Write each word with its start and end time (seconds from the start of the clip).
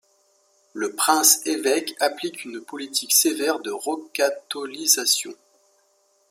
Le 0.73 0.93
prince-évêque 0.95 1.93
applique 1.99 2.43
une 2.43 2.59
politique 2.61 3.13
sévère 3.13 3.59
de 3.59 3.69
recatholisation. 3.69 5.35